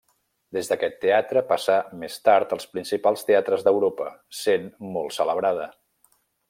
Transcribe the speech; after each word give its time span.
Des 0.55 0.69
d'aquest 0.69 0.95
teatre 1.03 1.43
passà 1.51 1.75
més 2.03 2.17
tard 2.29 2.57
als 2.57 2.67
principals 2.73 3.27
teatres 3.29 3.69
d'Europa, 3.69 4.09
sent 4.43 4.69
molt 4.97 5.19
celebrada. 5.21 5.73